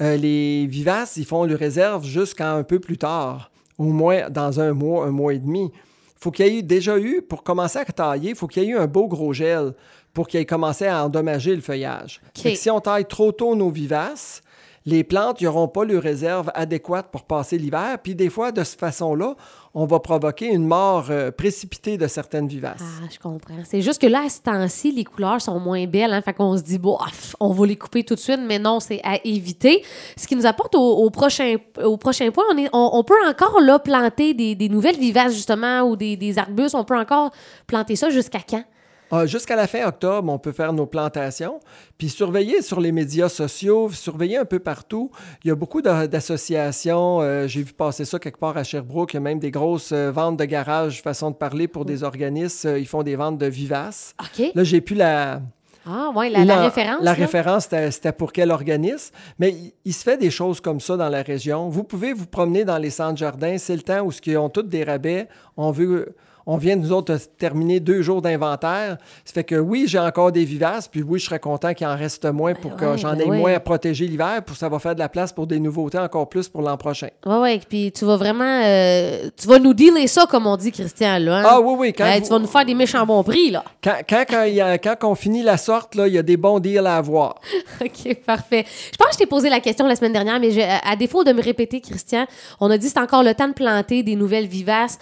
euh, 0.00 0.16
les 0.16 0.66
vivaces, 0.66 1.16
ils 1.16 1.24
font 1.24 1.44
le 1.44 1.54
réserve 1.54 2.04
jusqu'à 2.04 2.52
un 2.52 2.62
peu 2.62 2.78
plus 2.78 2.98
tard, 2.98 3.50
au 3.78 3.84
moins 3.84 4.28
dans 4.30 4.60
un 4.60 4.72
mois, 4.72 5.06
un 5.06 5.10
mois 5.10 5.34
et 5.34 5.38
demi. 5.38 5.70
Il 5.72 6.20
faut 6.20 6.30
qu'il 6.30 6.46
y 6.46 6.58
ait 6.58 6.62
déjà 6.62 6.98
eu, 6.98 7.22
pour 7.22 7.42
commencer 7.42 7.78
à 7.78 7.84
tailler, 7.84 8.30
il 8.30 8.36
faut 8.36 8.46
qu'il 8.46 8.62
y 8.62 8.66
ait 8.66 8.70
eu 8.70 8.78
un 8.78 8.86
beau 8.86 9.06
gros 9.06 9.32
gel 9.32 9.74
pour 10.12 10.28
qu'il 10.28 10.40
ait 10.40 10.46
commencé 10.46 10.86
à 10.86 11.04
endommager 11.04 11.54
le 11.54 11.60
feuillage. 11.60 12.20
OK. 12.28 12.42
Fait 12.42 12.52
que 12.52 12.58
si 12.58 12.70
on 12.70 12.80
taille 12.80 13.04
trop 13.04 13.32
tôt 13.32 13.54
nos 13.54 13.70
vivaces, 13.70 14.42
les 14.86 15.02
plantes 15.02 15.40
n'auront 15.42 15.66
pas 15.66 15.84
le 15.84 15.98
réserve 15.98 16.50
adéquate 16.54 17.10
pour 17.10 17.24
passer 17.24 17.58
l'hiver. 17.58 17.98
Puis 18.02 18.14
des 18.14 18.30
fois, 18.30 18.52
de 18.52 18.62
cette 18.62 18.78
façon-là, 18.78 19.34
on 19.74 19.84
va 19.84 19.98
provoquer 19.98 20.46
une 20.46 20.64
mort 20.64 21.06
euh, 21.10 21.32
précipitée 21.32 21.98
de 21.98 22.06
certaines 22.06 22.46
vivaces. 22.46 22.80
Ah, 22.80 23.08
je 23.12 23.18
comprends. 23.18 23.56
C'est 23.64 23.82
juste 23.82 24.00
que 24.00 24.06
là, 24.06 24.22
à 24.24 24.28
ce 24.28 24.40
temps-ci, 24.40 24.92
les 24.92 25.04
couleurs 25.04 25.40
sont 25.40 25.58
moins 25.58 25.86
belles. 25.86 26.12
Hein, 26.12 26.22
fait 26.22 26.32
qu'on 26.32 26.56
se 26.56 26.62
dit, 26.62 26.78
bon, 26.78 26.98
on 27.40 27.52
va 27.52 27.66
les 27.66 27.76
couper 27.76 28.04
tout 28.04 28.14
de 28.14 28.20
suite, 28.20 28.40
mais 28.46 28.60
non, 28.60 28.78
c'est 28.78 29.00
à 29.02 29.18
éviter. 29.24 29.84
Ce 30.16 30.28
qui 30.28 30.36
nous 30.36 30.46
apporte 30.46 30.76
au, 30.76 31.10
prochain, 31.10 31.56
point, 31.76 32.44
on, 32.72 33.04
peut 33.04 33.26
encore 33.28 33.60
là 33.60 33.80
planter 33.80 34.34
des, 34.34 34.68
nouvelles 34.68 34.98
vivaces, 34.98 35.34
justement, 35.34 35.82
ou 35.82 35.96
des 35.96 36.38
arbustes. 36.38 36.76
On 36.76 36.84
peut 36.84 36.96
encore 36.96 37.32
planter 37.66 37.96
ça 37.96 38.08
jusqu'à 38.08 38.40
quand? 38.48 38.64
Ah, 39.10 39.24
Jusqu'à 39.26 39.54
la 39.56 39.66
fin 39.66 39.86
octobre, 39.86 40.32
on 40.32 40.38
peut 40.38 40.52
faire 40.52 40.72
nos 40.72 40.86
plantations. 40.86 41.60
Puis 41.96 42.08
surveiller 42.08 42.60
sur 42.62 42.80
les 42.80 42.90
médias 42.92 43.28
sociaux, 43.28 43.88
surveiller 43.90 44.36
un 44.38 44.44
peu 44.44 44.58
partout. 44.58 45.10
Il 45.44 45.48
y 45.48 45.50
a 45.50 45.54
beaucoup 45.54 45.80
d'a- 45.80 46.06
d'associations. 46.08 47.20
euh, 47.20 47.46
J'ai 47.46 47.62
vu 47.62 47.72
passer 47.72 48.04
ça 48.04 48.18
quelque 48.18 48.38
part 48.38 48.56
à 48.56 48.64
Sherbrooke. 48.64 49.14
Il 49.14 49.16
y 49.16 49.18
a 49.18 49.20
même 49.20 49.38
des 49.38 49.50
grosses 49.50 49.92
euh, 49.92 50.10
ventes 50.10 50.36
de 50.38 50.44
garage, 50.44 51.02
façon 51.02 51.30
de 51.30 51.36
parler, 51.36 51.68
pour 51.68 51.84
des 51.84 52.02
organismes. 52.02 52.68
Euh, 52.68 52.78
Ils 52.78 52.86
font 52.86 53.02
des 53.02 53.16
ventes 53.16 53.38
de 53.38 53.46
vivaces. 53.46 54.14
OK. 54.20 54.50
Là, 54.54 54.64
j'ai 54.64 54.80
plus 54.80 54.96
la, 54.96 55.40
Ah, 55.86 56.10
ouais, 56.16 56.28
la, 56.28 56.40
la 56.40 56.44
La- 56.56 56.62
référence. 56.64 56.98
La 57.00 57.04
là. 57.04 57.12
référence, 57.12 57.62
c'était 57.64 57.90
c'était 57.92 58.12
pour 58.12 58.32
quel 58.32 58.50
organisme. 58.50 59.14
Mais 59.38 59.50
il, 59.50 59.72
il 59.84 59.92
se 59.94 60.02
fait 60.02 60.16
des 60.18 60.30
choses 60.30 60.60
comme 60.60 60.80
ça 60.80 60.96
dans 60.96 61.08
la 61.08 61.22
région. 61.22 61.68
Vous 61.68 61.84
pouvez 61.84 62.12
vous 62.12 62.26
promener 62.26 62.64
dans 62.64 62.78
les 62.78 62.90
centres 62.90 63.18
jardins. 63.18 63.56
C'est 63.58 63.76
le 63.76 63.82
temps 63.82 64.00
où 64.00 64.10
ils 64.26 64.36
ont 64.36 64.48
tous 64.48 64.62
des 64.62 64.82
rabais. 64.84 65.28
On 65.56 65.70
veut. 65.70 66.14
On 66.48 66.56
vient, 66.58 66.76
nous 66.76 66.92
autres, 66.92 67.12
de 67.14 67.18
terminer 67.38 67.80
deux 67.80 68.02
jours 68.02 68.22
d'inventaire. 68.22 68.98
Ça 69.24 69.32
fait 69.34 69.42
que 69.44 69.56
oui, 69.56 69.86
j'ai 69.88 69.98
encore 69.98 70.30
des 70.30 70.44
vivaces, 70.44 70.86
puis 70.86 71.02
oui, 71.02 71.18
je 71.18 71.24
serais 71.24 71.40
content 71.40 71.74
qu'il 71.74 71.86
en 71.88 71.96
reste 71.96 72.24
moins 72.26 72.54
pour 72.54 72.76
que 72.76 72.84
ouais, 72.84 72.98
j'en 72.98 73.14
ben 73.16 73.20
ai 73.22 73.24
ouais. 73.24 73.38
moins 73.38 73.54
à 73.54 73.58
protéger 73.60 74.06
l'hiver, 74.06 74.42
pour 74.46 74.56
ça 74.56 74.68
va 74.68 74.78
faire 74.78 74.94
de 74.94 75.00
la 75.00 75.08
place 75.08 75.32
pour 75.32 75.48
des 75.48 75.58
nouveautés 75.58 75.98
encore 75.98 76.28
plus 76.28 76.48
pour 76.48 76.62
l'an 76.62 76.76
prochain. 76.76 77.08
Ouais, 77.26 77.38
ouais. 77.38 77.60
Puis 77.68 77.90
tu 77.90 78.04
vas 78.04 78.16
vraiment. 78.16 78.62
euh, 78.64 79.28
tu 79.36 79.48
vas 79.48 79.58
nous 79.58 79.74
dealer 79.74 80.06
ça, 80.06 80.26
comme 80.26 80.46
on 80.46 80.56
dit, 80.56 80.70
Christian, 80.70 81.18
là. 81.18 81.38
hein? 81.38 81.42
Ah 81.44 81.60
oui, 81.60 81.74
oui, 81.78 81.92
quand, 81.92 82.04
vous- 82.14 82.22
Tu 82.24 82.30
vas 82.30 82.38
nous 82.38 82.46
faire 82.46 82.64
des 82.64 82.74
méchants 82.74 83.04
bons 83.04 83.24
prix, 83.24 83.50
là. 83.50 83.64
quand, 83.82 83.96
quand, 84.08 84.24
quand 84.28 84.42
il 84.44 84.54
y 84.54 84.60
a- 84.60 84.78
quand 84.78 84.96
on 85.02 85.14
finit 85.16 85.42
la 85.42 85.56
sorte, 85.56 85.96
là, 85.96 86.06
il 86.06 86.14
y 86.14 86.18
a 86.18 86.22
des 86.22 86.36
bons 86.36 86.60
deals 86.60 86.86
à 86.86 86.96
avoir. 86.96 87.40
OK, 87.84 88.14
parfait. 88.24 88.64
Je 88.92 88.96
pense 88.96 89.08
que 89.08 89.14
je 89.14 89.18
t'ai 89.18 89.26
posé 89.26 89.50
la 89.50 89.58
question 89.60 89.86
la 89.88 89.96
semaine 89.96 90.12
dernière, 90.12 90.38
mais 90.38 90.52
je- 90.52 90.60
à 90.60 90.76
à 90.90 90.94
défaut 90.94 91.24
de 91.24 91.32
me 91.32 91.42
répéter, 91.42 91.80
Christian, 91.80 92.26
on 92.60 92.70
a 92.70 92.78
dit 92.78 92.86
que 92.86 92.92
c'est 92.92 93.00
encore 93.00 93.24
le 93.24 93.34
temps 93.34 93.48
de 93.48 93.52
planter 93.54 94.04
des 94.04 94.14
nouvelles 94.14 94.46
vivaces. 94.46 94.98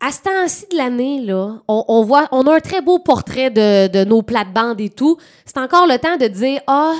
À 0.00 0.10
ce 0.12 0.22
temps-ci 0.22 0.66
de 0.72 0.76
l'année, 0.78 1.20
là, 1.20 1.56
on, 1.68 1.84
on 1.88 2.02
voit, 2.04 2.26
on 2.32 2.46
a 2.46 2.54
un 2.56 2.60
très 2.60 2.80
beau 2.80 2.98
portrait 2.98 3.50
de, 3.50 3.88
de 3.88 4.04
nos 4.04 4.22
plates-bandes 4.22 4.80
et 4.80 4.88
tout. 4.88 5.18
C'est 5.44 5.58
encore 5.58 5.86
le 5.86 5.98
temps 5.98 6.16
de 6.16 6.26
dire, 6.26 6.60
ah, 6.66 6.94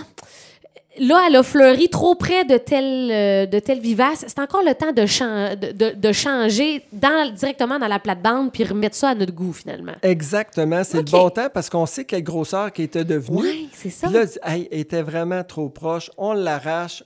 là, 0.99 1.25
elle 1.27 1.37
a 1.37 1.43
fleuri 1.43 1.89
trop 1.89 2.15
près 2.15 2.45
de 2.45 2.59
tel, 2.59 3.11
euh, 3.11 3.47
de 3.47 3.59
tel 3.59 3.81
vivace. 3.81 4.25
C'est 4.29 4.39
encore 4.39 4.63
le 4.63 4.75
temps 4.75 4.93
de, 4.93 5.07
chan- 5.07 5.55
de, 5.57 5.73
de- 5.73 5.95
de 5.97 6.13
changer 6.13 6.85
dans, 6.93 7.33
directement 7.33 7.79
dans 7.79 7.89
la 7.89 7.99
plate-bande 8.01 8.53
puis 8.53 8.65
remettre 8.65 8.97
ça 8.97 9.11
à 9.11 9.15
notre 9.15 9.33
goût, 9.33 9.55
finalement. 9.55 9.95
Exactement, 10.03 10.85
c'est 10.85 10.99
le 10.99 11.05
bon 11.05 11.31
temps 11.31 11.49
parce 11.53 11.71
qu'on 11.71 11.87
sait 11.87 12.05
quelle 12.05 12.23
grosseur 12.23 12.71
qui 12.71 12.83
était 12.83 13.05
devenue. 13.07 13.39
Oui, 13.41 13.69
c'est 13.73 13.89
ça. 13.89 14.09
Puis 14.09 14.17
là, 14.19 14.25
elle 14.43 14.69
était 14.73 15.01
vraiment 15.03 15.43
trop 15.43 15.71
proche. 15.71 16.11
On 16.19 16.35
l'arrache, 16.35 17.03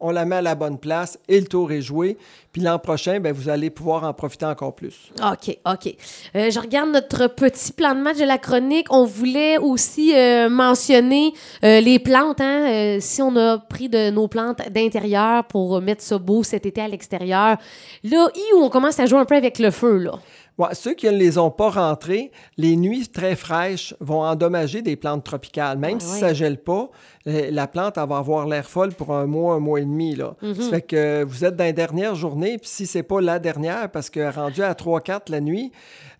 on 0.00 0.10
la 0.10 0.24
met 0.24 0.36
à 0.36 0.42
la 0.42 0.54
bonne 0.54 0.78
place 0.78 1.18
et 1.28 1.40
le 1.40 1.46
tour 1.46 1.72
est 1.72 1.82
joué. 1.82 2.16
Puis 2.52 2.62
l'an 2.62 2.78
prochain, 2.78 3.20
ben, 3.20 3.32
vous 3.32 3.48
allez 3.48 3.68
pouvoir 3.68 4.04
en 4.04 4.12
profiter 4.12 4.46
encore 4.46 4.74
plus. 4.74 5.12
OK, 5.20 5.58
OK. 5.66 5.94
Euh, 6.34 6.50
je 6.50 6.58
regarde 6.58 6.90
notre 6.90 7.26
petit 7.26 7.72
plan 7.72 7.94
de 7.94 8.00
match 8.00 8.16
de 8.16 8.24
la 8.24 8.38
chronique. 8.38 8.86
On 8.90 9.04
voulait 9.04 9.58
aussi 9.58 10.14
euh, 10.14 10.48
mentionner 10.48 11.32
euh, 11.64 11.80
les 11.80 11.98
plantes. 11.98 12.40
Hein? 12.40 12.98
Si 13.00 13.20
on 13.22 13.36
a 13.36 13.58
pris 13.58 13.88
de 13.88 14.10
nos 14.10 14.28
plantes 14.28 14.60
d'intérieur 14.70 15.44
pour 15.44 15.80
mettre 15.80 16.02
ça 16.02 16.18
beau 16.18 16.42
cet 16.42 16.64
été 16.64 16.80
à 16.80 16.88
l'extérieur, 16.88 17.58
là, 18.04 18.28
où 18.54 18.58
on 18.58 18.70
commence 18.70 18.98
à 19.00 19.06
jouer 19.06 19.18
un 19.18 19.24
peu 19.24 19.36
avec 19.36 19.58
le 19.58 19.70
feu, 19.70 19.98
là. 19.98 20.12
Ouais, 20.58 20.74
ceux 20.74 20.94
qui 20.94 21.06
ne 21.06 21.12
les 21.12 21.38
ont 21.38 21.52
pas 21.52 21.70
rentrés, 21.70 22.32
les 22.56 22.74
nuits 22.74 23.06
très 23.06 23.36
fraîches 23.36 23.94
vont 24.00 24.22
endommager 24.22 24.82
des 24.82 24.96
plantes 24.96 25.22
tropicales. 25.22 25.78
Même 25.78 26.00
si 26.00 26.14
ouais. 26.14 26.18
ça 26.18 26.34
gèle 26.34 26.58
pas, 26.58 26.90
euh, 27.28 27.48
la 27.52 27.68
plante 27.68 27.96
elle 27.96 28.08
va 28.08 28.16
avoir 28.16 28.44
l'air 28.46 28.68
folle 28.68 28.92
pour 28.92 29.14
un 29.14 29.26
mois, 29.26 29.54
un 29.54 29.60
mois 29.60 29.80
et 29.80 29.84
demi. 29.84 30.16
Là. 30.16 30.34
Ça 30.42 30.70
fait 30.70 30.82
que 30.82 31.22
vous 31.22 31.44
êtes 31.44 31.54
dans 31.54 31.64
les 31.64 31.72
dernières 31.72 32.16
journées, 32.16 32.58
puis 32.58 32.68
si 32.68 32.86
c'est 32.86 33.04
pas 33.04 33.20
la 33.20 33.38
dernière, 33.38 33.88
parce 33.90 34.10
que 34.10 34.34
rendu 34.34 34.62
à 34.62 34.72
3-4 34.72 35.30
la 35.30 35.40
nuit, 35.40 35.70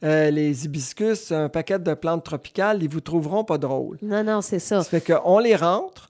euh, 0.04 0.30
les 0.30 0.64
hibiscus, 0.64 1.33
un 1.33 1.49
paquet 1.49 1.80
de 1.80 1.95
plantes 1.95 2.25
tropicales, 2.25 2.80
ils 2.83 2.88
vous 2.88 3.00
trouveront 3.00 3.42
pas 3.42 3.59
drôle. 3.59 3.99
Non, 4.02 4.23
non, 4.23 4.40
c'est 4.40 4.61
ça. 4.61 4.83
Ça 4.83 4.88
fait 4.88 5.00
qu'on 5.00 5.40
les 5.40 5.57
rentre, 5.57 6.09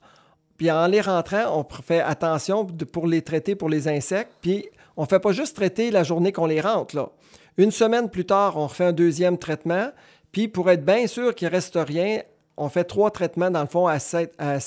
puis 0.57 0.69
en 0.69 0.85
les 0.85 1.01
rentrant, 1.01 1.57
on 1.57 1.65
fait 1.81 2.01
attention 2.01 2.65
pour 2.65 3.07
les 3.07 3.23
traiter 3.23 3.55
pour 3.55 3.69
les 3.69 3.87
insectes, 3.87 4.33
puis 4.41 4.65
on 4.99 5.03
ne 5.03 5.07
fait 5.07 5.21
pas 5.21 5.31
juste 5.31 5.55
traiter 5.55 5.91
la 5.91 6.03
journée 6.03 6.33
qu'on 6.33 6.45
les 6.45 6.59
rentre. 6.59 7.13
Une 7.55 7.71
semaine 7.71 8.09
plus 8.09 8.25
tard, 8.25 8.57
on 8.57 8.67
refait 8.67 8.83
un 8.83 8.91
deuxième 8.91 9.37
traitement. 9.37 9.91
Puis 10.33 10.49
pour 10.49 10.69
être 10.69 10.83
bien 10.83 11.07
sûr 11.07 11.33
qu'il 11.33 11.47
ne 11.47 11.53
reste 11.53 11.79
rien, 11.81 12.21
on 12.59 12.69
fait 12.69 12.83
trois 12.83 13.09
traitements, 13.09 13.49
dans 13.49 13.61
le 13.61 13.67
fond, 13.67 13.87
à 13.87 13.99
sept, 13.99 14.33
à, 14.37 14.59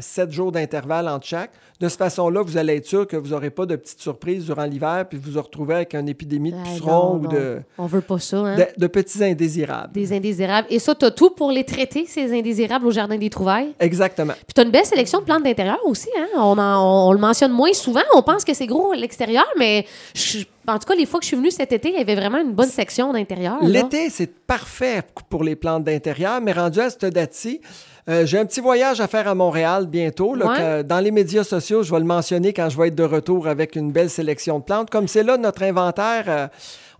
sept 0.00 0.30
jours 0.30 0.52
d'intervalle 0.52 1.08
entre 1.08 1.26
chaque. 1.26 1.50
De 1.80 1.88
cette 1.88 1.98
façon-là, 1.98 2.42
vous 2.42 2.56
allez 2.56 2.76
être 2.76 2.86
sûr 2.86 3.06
que 3.06 3.16
vous 3.16 3.28
n'aurez 3.30 3.50
pas 3.50 3.64
de 3.64 3.76
petites 3.76 4.00
surprises 4.00 4.44
durant 4.44 4.64
l'hiver, 4.64 5.06
puis 5.08 5.18
vous 5.18 5.32
vous 5.32 5.40
retrouvez 5.40 5.76
avec 5.76 5.94
une 5.94 6.08
épidémie 6.08 6.52
de 6.52 6.62
pucerons 6.62 7.20
ou 7.22 7.26
de... 7.26 7.60
On 7.78 7.86
veut 7.86 8.00
pas 8.00 8.18
ça, 8.18 8.38
hein? 8.38 8.56
De, 8.76 8.86
petits 8.86 9.24
indésirables. 9.24 9.92
Des 9.92 10.12
indésirables. 10.12 10.66
Et 10.70 10.78
ça, 10.78 10.94
tu 10.94 11.04
as 11.06 11.10
tout 11.10 11.30
pour 11.30 11.50
les 11.50 11.64
traiter, 11.64 12.04
ces 12.06 12.36
indésirables, 12.36 12.86
au 12.86 12.90
Jardin 12.90 13.16
des 13.16 13.30
Trouvailles? 13.30 13.74
Exactement. 13.80 14.34
Puis 14.34 14.54
tu 14.54 14.60
as 14.60 14.64
une 14.64 14.70
belle 14.70 14.86
sélection 14.86 15.20
de 15.20 15.24
plantes 15.24 15.44
d'intérieur 15.44 15.78
aussi, 15.84 16.10
hein? 16.18 16.26
On, 16.36 16.58
on, 16.58 17.12
le 17.12 17.18
mentionne 17.18 17.52
moins 17.52 17.72
souvent. 17.72 18.02
On 18.14 18.22
pense 18.22 18.44
que 18.44 18.54
c'est 18.54 18.66
gros 18.66 18.92
à 18.92 18.96
l'extérieur, 18.96 19.46
mais 19.56 19.86
je 20.14 20.44
en 20.68 20.78
tout 20.78 20.86
cas, 20.86 20.94
les 20.94 21.06
fois 21.06 21.20
que 21.20 21.24
je 21.24 21.28
suis 21.28 21.36
venue 21.36 21.50
cet 21.50 21.72
été, 21.72 21.88
il 21.88 21.96
y 21.96 22.00
avait 22.00 22.14
vraiment 22.14 22.38
une 22.38 22.52
bonne 22.52 22.68
section 22.68 23.12
d'intérieur. 23.12 23.58
L'été, 23.62 24.10
c'est 24.10 24.32
parfait 24.46 25.02
pour 25.28 25.42
les 25.44 25.56
plantes 25.56 25.84
d'intérieur, 25.84 26.40
mais 26.40 26.52
rendu 26.52 26.80
à 26.80 26.90
cette 26.90 27.06
date-ci, 27.06 27.60
euh, 28.08 28.24
j'ai 28.24 28.38
un 28.38 28.46
petit 28.46 28.60
voyage 28.60 29.00
à 29.00 29.06
faire 29.06 29.28
à 29.28 29.34
Montréal 29.34 29.86
bientôt. 29.86 30.34
dans 30.36 31.04
les 31.04 31.10
médias 31.10 31.44
sociaux, 31.44 31.82
je 31.82 31.92
vais 31.92 32.00
le 32.00 32.06
mentionner 32.06 32.52
quand 32.52 32.68
je 32.68 32.78
vais 32.78 32.88
être 32.88 32.94
de 32.94 33.04
retour 33.04 33.48
avec 33.48 33.76
une 33.76 33.92
belle 33.92 34.10
sélection 34.10 34.58
de 34.58 34.64
plantes. 34.64 34.90
Comme 34.90 35.08
c'est 35.08 35.22
là 35.22 35.36
notre 35.36 35.62
inventaire. 35.62 36.24
Euh, 36.28 36.46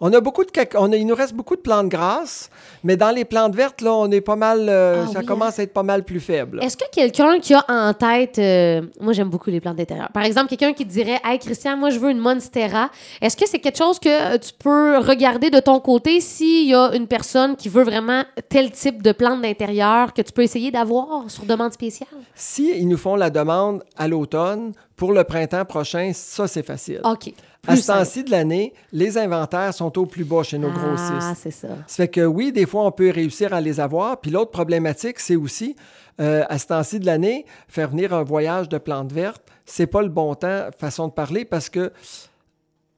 on 0.01 0.13
a 0.13 0.21
beaucoup 0.21 0.45
de 0.45 0.51
on 0.77 0.93
il 0.93 1.07
nous 1.07 1.15
reste 1.15 1.35
beaucoup 1.35 1.57
de 1.57 1.61
plantes 1.61 1.89
grasses, 1.89 2.51
mais 2.85 2.97
dans 2.97 3.11
les 3.11 3.25
plantes 3.25 3.55
vertes 3.55 3.81
là, 3.81 3.95
on 3.95 4.11
est 4.11 4.21
pas 4.21 4.37
mal 4.37 4.67
euh, 4.69 5.05
ah 5.05 5.13
ça 5.13 5.23
commence 5.23 5.59
hein? 5.59 5.63
à 5.63 5.63
être 5.65 5.73
pas 5.73 5.83
mal 5.83 6.05
plus 6.05 6.21
faible. 6.21 6.61
Est-ce 6.63 6.77
que 6.77 6.85
quelqu'un 6.93 7.39
qui 7.41 7.55
a 7.55 7.65
en 7.69 7.93
tête 7.95 8.39
euh, 8.39 8.83
moi 9.01 9.13
j'aime 9.13 9.29
beaucoup 9.29 9.51
les 9.51 9.61
plantes 9.61 9.77
d'intérieur. 9.77 10.11
Par 10.13 10.25
exemple, 10.25 10.49
quelqu'un 10.49 10.73
qui 10.73 10.85
dirait 10.85 11.21
"Hey 11.25 11.39
Christian, 11.39 11.77
moi 11.77 11.91
je 11.91 11.99
veux 11.99 12.11
une 12.11 12.19
monstera." 12.19 12.91
Est-ce 13.21 13.37
que 13.37 13.49
c'est 13.49 13.59
quelque 13.59 13.79
chose 13.79 13.99
que 13.99 14.35
euh, 14.35 14.39
tu 14.39 14.53
peux 14.59 14.99
regarder 14.99 15.51
de 15.51 15.61
ton 15.61 15.81
côté 15.81 16.21
s'il 16.21 16.69
y 16.69 16.75
a 16.75 16.93
une 16.95 17.07
personne 17.07 17.57
qui 17.57 17.69
veut 17.69 17.85
vraiment 17.85 18.23
tel 18.49 18.71
type 18.71 19.03
de 19.03 19.13
plante 19.13 19.43
d'intérieur 19.43 20.13
que 20.15 20.23
tu 20.23 20.33
peux 20.33 20.43
essayer 20.43 20.71
d'avoir 20.71 21.31
sur 21.31 21.45
demande 21.45 21.73
spéciale? 21.73 22.09
Si 22.35 22.73
ils 22.77 22.87
nous 22.87 22.97
font 22.97 23.17
la 23.17 23.31
demande 23.31 23.83
à 23.97 24.07
l'automne, 24.07 24.73
pour 24.97 25.13
le 25.13 25.25
printemps 25.25 25.65
prochain, 25.65 26.11
ça 26.13 26.47
c'est 26.47 26.65
facile. 26.65 27.01
OK 27.05 27.33
à 27.69 27.77
ce 27.77 27.87
temps-ci 27.87 28.25
de 28.25 28.31
l'année, 28.31 28.73
les 28.93 29.19
inventaires 29.19 29.73
sont 29.75 29.97
au 29.99 30.07
plus 30.07 30.25
bas 30.25 30.43
chez 30.43 30.59
nos 30.59 30.71
ah, 30.71 30.79
grossistes. 30.79 31.29
Ah, 31.31 31.35
c'est 31.37 31.51
ça. 31.51 31.69
Ça 31.87 31.97
fait 31.97 32.09
que 32.09 32.25
oui, 32.25 32.53
des 32.53 32.67
fois, 32.67 32.85
on 32.85 32.91
peut 32.91 33.11
réussir 33.11 33.53
à 33.53 33.61
les 33.61 33.79
avoir. 33.81 34.21
Puis 34.21 34.31
l'autre 34.31 34.51
problématique, 34.51 35.21
c'est 35.21 35.37
aussi, 35.37 35.77
euh, 36.21 36.45
à 36.49 36.59
ce 36.59 36.67
temps-ci 36.67 36.99
de 36.99 37.07
l'année, 37.07 37.45
faire 37.69 37.91
venir 37.91 38.15
un 38.15 38.23
voyage 38.23 38.69
de 38.69 38.79
plantes 38.79 39.13
vertes, 39.13 39.43
c'est 39.67 39.87
pas 39.87 40.03
le 40.03 40.09
bon 40.09 40.35
temps, 40.35 40.69
façon 40.79 41.09
de 41.09 41.13
parler, 41.13 41.45
parce 41.45 41.69
que 41.69 41.93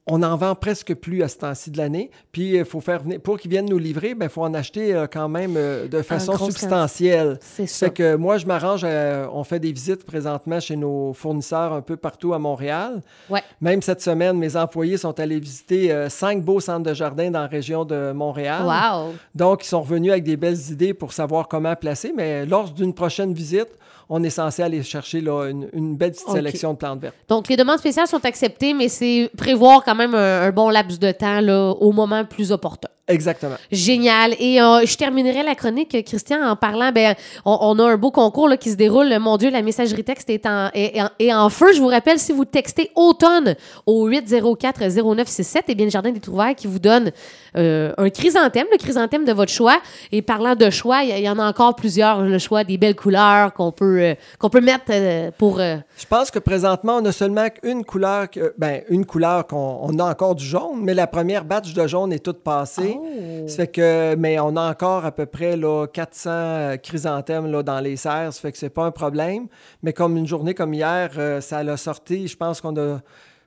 on 0.07 0.23
en 0.23 0.37
vend 0.37 0.55
presque 0.55 0.95
plus 0.95 1.23
à 1.23 1.29
ce 1.29 1.39
temps-ci 1.39 1.71
de 1.71 1.79
l'année. 1.79 2.11
Puis, 2.33 2.57
il 2.57 2.65
faut 2.65 2.81
faire 2.81 3.03
venir, 3.03 3.21
pour 3.21 3.39
qu'ils 3.39 3.51
viennent 3.51 3.69
nous 3.69 3.79
livrer, 3.79 4.11
il 4.11 4.15
ben, 4.15 4.29
faut 4.29 4.43
en 4.43 4.55
acheter 4.55 4.95
euh, 4.95 5.07
quand 5.11 5.29
même 5.29 5.55
euh, 5.57 5.89
de 5.89 6.03
façon 6.03 6.37
substantielle. 6.37 7.39
C'est 7.41 7.67
ça. 7.67 7.91
que 7.91 8.17
moi, 8.17 8.39
je 8.39 8.47
m'arrange, 8.47 8.85
on 8.85 9.45
fait 9.45 9.61
des 9.61 9.73
visites 9.73 10.05
présentement 10.05 10.61
chez 10.61 10.77
nos 10.77 11.13
fournisseurs 11.13 11.73
un 11.73 11.83
peu 11.83 11.97
partout 11.97 12.35
à 12.35 12.39
Montréal. 12.39 13.03
Ouais. 13.29 13.43
Même 13.61 13.83
cette 13.83 14.01
semaine, 14.01 14.39
mes 14.39 14.57
employés 14.57 14.97
sont 14.97 15.19
allés 15.21 15.39
visiter 15.39 15.93
euh, 15.93 16.09
cinq 16.09 16.43
beaux 16.43 16.61
centres 16.61 16.89
de 16.89 16.95
jardin 16.95 17.31
dans 17.31 17.43
la 17.43 17.47
région 17.47 17.85
de 17.85 18.13
Montréal. 18.13 18.63
Wow. 18.65 19.15
Donc, 19.35 19.65
ils 19.65 19.69
sont 19.69 19.83
revenus 19.83 20.11
avec 20.11 20.25
des 20.25 20.37
belles 20.37 20.71
idées 20.71 20.95
pour 20.95 21.13
savoir 21.13 21.49
comment 21.49 21.75
placer. 21.77 22.13
Mais 22.17 22.47
lors 22.47 22.71
d'une 22.71 22.95
prochaine 22.95 23.33
visite, 23.33 23.69
on 24.13 24.25
est 24.25 24.31
censé 24.31 24.63
aller 24.63 24.83
chercher 24.83 25.21
là, 25.21 25.47
une, 25.47 25.97
belle 25.97 26.11
petite 26.11 26.29
sélection 26.29 26.73
de 26.73 26.79
plantes 26.79 27.01
vertes. 27.01 27.15
Donc, 27.29 27.49
les 27.49 27.57
demandes 27.57 27.79
spéciales 27.79 28.09
sont 28.09 28.25
acceptées, 28.25 28.75
mais 28.75 28.89
c'est 28.89 29.31
prévoir 29.37 29.85
quand 29.85 29.95
même 30.01 30.15
un, 30.15 30.51
bon 30.51 30.71
laps 30.71 30.99
de 30.99 31.13
temps 31.13 31.41
au 31.81 31.93
moment 31.93 32.25
plus 32.25 32.53
opportun. 32.53 32.89
Exactement. 33.11 33.57
Génial. 33.71 34.35
Et 34.39 34.61
euh, 34.61 34.85
je 34.87 34.97
terminerai 34.97 35.43
la 35.43 35.55
chronique, 35.55 36.05
Christian, 36.05 36.43
en 36.43 36.57
parlant, 36.57 36.93
ben, 36.93 37.15
on, 37.45 37.79
a 37.79 37.85
un 37.85 37.97
beau 37.97 38.11
concours 38.11 38.49
là, 38.49 38.57
qui 38.57 38.71
se 38.71 38.77
déroule. 38.77 39.19
Mon 39.19 39.37
Dieu, 39.37 39.51
la 39.51 39.63
messagerie 39.63 40.05
texte 40.05 40.31
est 40.31 40.47
en, 40.47 40.71
est, 40.75 41.33
en, 41.33 41.49
feu. 41.51 41.73
Je 41.75 41.81
vous 41.81 41.89
rappelle, 41.89 42.19
si 42.19 42.33
vous 42.33 42.45
textez 42.45 42.91
automne 42.95 43.55
au 43.87 44.09
804-0967, 44.09 45.63
et 45.69 45.75
bien 45.75 45.87
le 45.87 45.91
Jardin 45.91 46.11
des 46.11 46.21
Trouvailles 46.21 46.55
qui 46.55 46.67
vous 46.67 46.79
donne 46.79 47.11
euh, 47.57 47.93
un 47.99 48.11
chrysanthème, 48.11 48.67
le 48.71 48.79
chrysanthème 48.79 49.25
de 49.25 49.33
votre 49.33 49.53
choix. 49.53 49.81
Et 50.13 50.23
parlant 50.23 50.55
de 50.55 50.71
choix, 50.71 51.03
il 51.03 51.19
y, 51.19 51.29
en 51.29 51.39
a 51.39 51.49
encore 51.49 51.75
plusieurs, 51.75 52.23
le 52.23 52.39
choix 52.39 52.65
des 52.65 52.79
belles 52.79 52.97
couleurs 52.97 53.53
qu'on 53.53 53.73
peut, 53.73 54.01
euh, 54.01 54.15
qu'on 54.39 54.51
peut 54.51 54.61
mettre 54.61 54.91
pour... 55.37 55.59
Je 55.59 56.07
pense 56.09 56.31
que 56.31 56.39
présentement, 56.39 56.99
on 57.01 57.05
a 57.05 57.13
seulement 57.13 57.47
une 57.63 57.85
couleur, 57.85 58.27
ben, 58.57 58.83
une 58.89 59.05
couleur 59.05 59.47
qu'on 59.47 59.99
a 59.99 60.05
encore 60.05 60.35
du 60.35 60.45
jaune, 60.45 60.81
mais 60.83 60.95
la 60.95 61.07
première 61.07 61.45
batch 61.45 61.73
de 61.73 61.87
jaune 61.87 62.13
est 62.13 62.25
toute 62.25 62.43
passée. 62.43 62.97
Oh. 62.99 63.00
Ça 63.47 63.57
fait 63.57 63.67
que, 63.69 64.15
mais 64.17 64.39
on 64.41 64.57
a 64.57 64.71
encore 64.71 65.05
à 65.05 65.13
peu 65.13 65.27
près 65.27 65.57
là, 65.57 65.87
400 65.87 66.31
euh, 66.31 66.77
chrysanthèmes 66.77 67.51
là, 67.51 67.63
dans 67.63 67.81
les 67.81 67.97
serres. 67.97 68.33
Ça 68.33 68.41
fait 68.41 68.53
que 68.53 68.59
c'est 68.59 68.71
pas 68.71 68.85
un 68.85 68.91
problème. 68.91 69.47
Mais 69.83 69.93
comme 69.93 70.17
une 70.17 70.27
journée 70.27 70.55
comme 70.55 70.75
hier, 70.75 71.11
euh, 71.19 71.41
ça 71.41 71.63
l'a 71.63 71.77
sorti. 71.77 72.29
Je 72.29 72.37
pense 72.37 72.61
qu'on 72.61 72.77
a. 72.77 73.01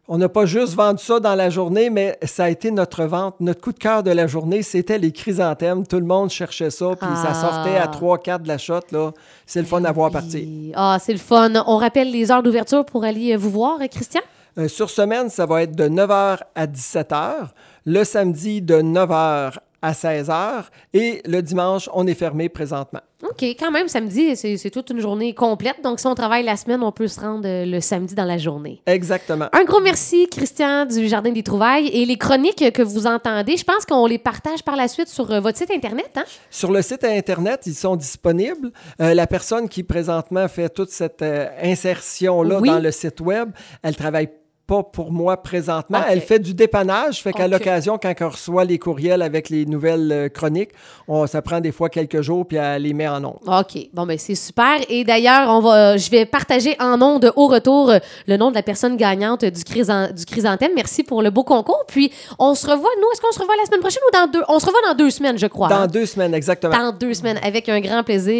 On 0.09 0.17
n'a 0.17 0.27
pas 0.27 0.45
juste 0.45 0.75
vendu 0.75 1.01
ça 1.01 1.21
dans 1.21 1.33
la 1.33 1.49
journée, 1.49 1.89
mais 1.89 2.19
ça 2.23 2.43
a 2.43 2.49
été 2.49 2.71
notre 2.71 3.05
vente. 3.05 3.35
Notre 3.39 3.61
coup 3.61 3.71
de 3.71 3.79
cœur 3.79 4.03
de 4.03 4.11
la 4.11 4.27
journée, 4.27 4.61
c'était 4.61 4.97
les 4.97 5.13
chrysanthèmes. 5.13 5.87
Tout 5.87 5.95
le 5.95 6.05
monde 6.05 6.29
cherchait 6.29 6.71
ça, 6.71 6.87
puis 6.99 7.07
ça 7.15 7.33
sortait 7.33 7.77
à 7.77 7.87
3-4 7.87 8.41
de 8.41 8.49
la 8.49 8.57
shot. 8.57 8.81
C'est 9.45 9.61
le 9.61 9.65
fun 9.65 9.81
à 9.85 9.93
voir 9.93 10.11
partir. 10.11 10.45
Ah, 10.75 10.97
c'est 10.99 11.13
le 11.13 11.19
fun. 11.19 11.53
On 11.67 11.77
rappelle 11.77 12.11
les 12.11 12.31
heures 12.31 12.43
d'ouverture 12.43 12.83
pour 12.83 13.05
aller 13.05 13.37
vous 13.37 13.49
voir, 13.49 13.79
Christian? 13.89 14.19
Euh, 14.57 14.67
sur 14.67 14.89
semaine, 14.89 15.29
ça 15.29 15.45
va 15.45 15.63
être 15.63 15.75
de 15.75 15.85
9h 15.85 16.39
à 16.53 16.67
17h. 16.67 17.47
Le 17.85 18.03
samedi, 18.03 18.61
de 18.61 18.81
9h 18.81 19.57
à 19.83 19.91
16h. 19.91 20.63
Et 20.93 21.21
le 21.25 21.41
dimanche, 21.41 21.89
on 21.93 22.07
est 22.07 22.13
fermé 22.13 22.47
présentement. 22.47 23.01
OK, 23.21 23.43
quand 23.59 23.71
même, 23.71 23.87
samedi, 23.87 24.35
c'est 24.35 24.69
toute 24.69 24.89
une 24.89 24.99
journée 24.99 25.33
complète. 25.33 25.81
Donc, 25.83 25.99
si 25.99 26.07
on 26.07 26.15
travaille 26.15 26.43
la 26.43 26.55
semaine, 26.55 26.81
on 26.83 26.91
peut 26.91 27.07
se 27.07 27.19
rendre 27.19 27.45
euh, 27.45 27.65
le 27.65 27.81
samedi 27.81 28.15
dans 28.15 28.25
la 28.25 28.37
journée. 28.37 28.81
Exactement. 28.85 29.47
Un 29.51 29.63
gros 29.65 29.81
merci, 29.81 30.27
Christian, 30.29 30.85
du 30.85 31.07
Jardin 31.07 31.31
des 31.31 31.43
Trouvailles. 31.43 31.87
Et 31.87 32.05
les 32.05 32.17
chroniques 32.17 32.71
que 32.71 32.81
vous 32.81 33.07
entendez, 33.07 33.57
je 33.57 33.63
pense 33.65 33.85
qu'on 33.85 34.05
les 34.05 34.17
partage 34.17 34.63
par 34.63 34.75
la 34.77 34.87
suite 34.87 35.09
sur 35.09 35.29
euh, 35.31 35.41
votre 35.41 35.57
site 35.57 35.71
Internet. 35.71 36.11
Hein? 36.15 36.23
Sur 36.49 36.71
le 36.71 36.81
site 36.81 37.03
Internet, 37.03 37.63
ils 37.65 37.75
sont 37.75 37.95
disponibles. 37.97 38.71
la 38.99 39.27
personne 39.27 39.67
qui 39.67 39.83
présentement 39.83 40.47
fait 40.47 40.69
toute 40.69 40.89
cette 40.89 41.23
insertion-là 41.61 42.61
dans 42.61 42.79
le 42.79 42.91
site 42.91 43.19
Web, 43.19 43.51
elle 43.81 43.95
travaille 43.95 44.29
pas 44.65 44.83
pour 44.83 45.11
moi 45.11 45.41
présentement. 45.41 45.99
Elle 46.07 46.21
fait 46.21 46.39
du 46.39 46.53
dépannage, 46.53 47.21
fait 47.21 47.33
qu'à 47.33 47.47
l'occasion, 47.47 47.97
quand 48.01 48.13
elle 48.17 48.27
reçoit 48.27 48.63
les 48.63 48.79
courriels 48.79 49.21
avec 49.21 49.49
les 49.49 49.65
nouvelles 49.65 50.11
euh, 50.11 50.29
chroniques, 50.29 50.71
on, 51.07 51.27
ça 51.27 51.41
prend 51.41 51.59
des 51.59 51.71
fois 51.71 51.89
quelques 51.89 52.21
jours, 52.21 52.45
puis 52.47 52.57
elle 52.57 52.83
les 52.83 52.93
met 52.93 53.07
en 53.07 53.23
ondes. 53.23 53.39
OK. 53.45 53.89
Bon, 53.93 54.05
ben 54.05 54.17
c'est 54.17 54.35
super. 54.35 54.79
Et 54.89 55.03
d'ailleurs, 55.03 55.49
on 55.49 55.59
va, 55.59 55.97
je 55.97 56.09
vais 56.09 56.25
partager 56.25 56.75
en 56.79 57.01
ondes 57.01 57.31
au 57.35 57.47
retour 57.47 57.89
euh, 57.89 57.99
le 58.27 58.37
nom 58.37 58.49
de 58.51 58.55
la 58.55 58.63
personne 58.63 58.95
gagnante 58.95 59.43
du, 59.43 59.51
du 59.51 60.25
chrysanthème. 60.25 60.71
Merci 60.75 61.03
pour 61.03 61.21
le 61.21 61.29
beau 61.29 61.43
concours. 61.43 61.83
Puis, 61.87 62.11
on 62.39 62.55
se 62.55 62.65
revoit, 62.65 62.91
nous, 63.01 63.07
est-ce 63.11 63.21
qu'on 63.21 63.31
se 63.31 63.39
revoit 63.39 63.55
la 63.59 63.65
semaine 63.65 63.81
prochaine 63.81 64.03
ou 64.07 64.11
dans 64.13 64.31
deux? 64.31 64.43
On 64.47 64.59
se 64.59 64.65
revoit 64.65 64.81
dans 64.87 64.95
deux 64.95 65.09
semaines, 65.09 65.37
je 65.37 65.47
crois. 65.47 65.67
Dans 65.67 65.87
deux 65.87 66.05
semaines, 66.05 66.33
exactement. 66.33 66.75
Dans 66.77 66.91
deux 66.91 67.13
semaines, 67.13 67.39
avec 67.43 67.67
un 67.69 67.79
grand 67.79 68.03
plaisir. 68.03 68.33